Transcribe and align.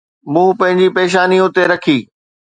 مون 0.33 0.49
پنهنجي 0.59 0.87
پيشاني 0.95 1.37
اتي 1.45 1.63
رکي. 1.71 1.97